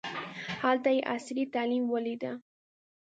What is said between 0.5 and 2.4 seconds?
هلته یې عصري تعلیم ولیده.